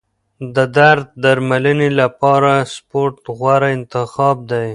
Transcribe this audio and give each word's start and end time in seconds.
د 0.55 0.57
درد 0.77 1.05
درملنې 1.23 1.89
لپاره 2.01 2.51
سپورت 2.75 3.17
غوره 3.37 3.69
انتخاب 3.77 4.37
دی. 4.51 4.67